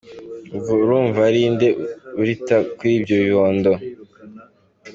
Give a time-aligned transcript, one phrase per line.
[0.55, 1.67] Ubwo urumva ari inde
[2.21, 3.71] urita kuri ibyo bibondo?”.